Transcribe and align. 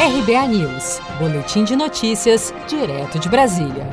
RBA 0.00 0.46
News, 0.46 1.00
Boletim 1.18 1.64
de 1.64 1.74
Notícias, 1.74 2.54
direto 2.68 3.18
de 3.18 3.28
Brasília. 3.28 3.84